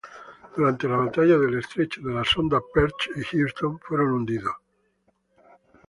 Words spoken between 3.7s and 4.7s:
fueron hundidos.